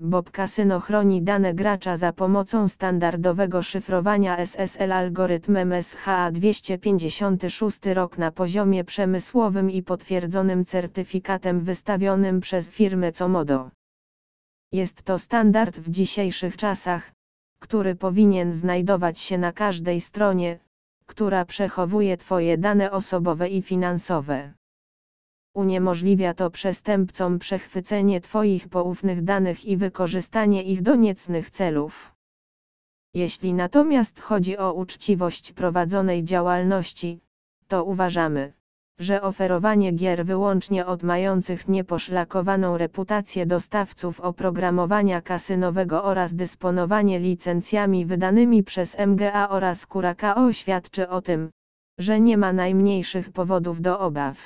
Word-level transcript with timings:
Bob 0.00 0.30
Casino 0.30 0.80
chroni 0.80 1.22
dane 1.22 1.54
gracza 1.54 1.96
za 1.96 2.12
pomocą 2.12 2.68
standardowego 2.68 3.62
szyfrowania 3.62 4.36
SSL 4.36 4.92
algorytmem 4.92 5.70
SHA-256 5.70 7.94
rok 7.94 8.18
na 8.18 8.30
poziomie 8.30 8.84
przemysłowym 8.84 9.70
i 9.70 9.82
potwierdzonym 9.82 10.66
certyfikatem 10.66 11.60
wystawionym 11.60 12.40
przez 12.40 12.66
firmę 12.66 13.12
Comodo. 13.12 13.70
Jest 14.72 15.02
to 15.02 15.18
standard 15.18 15.76
w 15.76 15.90
dzisiejszych 15.90 16.56
czasach, 16.56 17.12
który 17.60 17.94
powinien 17.94 18.60
znajdować 18.60 19.20
się 19.20 19.38
na 19.38 19.52
każdej 19.52 20.00
stronie, 20.00 20.58
która 21.06 21.44
przechowuje 21.44 22.16
Twoje 22.16 22.58
dane 22.58 22.90
osobowe 22.90 23.48
i 23.48 23.62
finansowe. 23.62 24.52
Uniemożliwia 25.56 26.34
to 26.34 26.50
przestępcom 26.50 27.38
przechwycenie 27.38 28.20
Twoich 28.20 28.68
poufnych 28.68 29.24
danych 29.24 29.64
i 29.64 29.76
wykorzystanie 29.76 30.62
ich 30.62 30.82
do 30.82 30.94
niecnych 30.94 31.50
celów. 31.50 31.92
Jeśli 33.14 33.54
natomiast 33.54 34.20
chodzi 34.20 34.58
o 34.58 34.72
uczciwość 34.72 35.52
prowadzonej 35.52 36.24
działalności, 36.24 37.20
to 37.68 37.84
uważamy, 37.84 38.52
że 38.98 39.22
oferowanie 39.22 39.92
gier 39.92 40.26
wyłącznie 40.26 40.86
od 40.86 41.02
mających 41.02 41.68
nieposzlakowaną 41.68 42.78
reputację 42.78 43.46
dostawców 43.46 44.20
oprogramowania 44.20 45.22
kasynowego 45.22 46.04
oraz 46.04 46.34
dysponowanie 46.34 47.18
licencjami 47.18 48.06
wydanymi 48.06 48.62
przez 48.62 48.88
MGA 49.06 49.48
oraz 49.48 49.78
Curacao 49.86 50.52
świadczy 50.52 51.08
o 51.08 51.22
tym, 51.22 51.50
że 51.98 52.20
nie 52.20 52.36
ma 52.36 52.52
najmniejszych 52.52 53.32
powodów 53.32 53.80
do 53.80 54.00
obaw. 54.00 54.36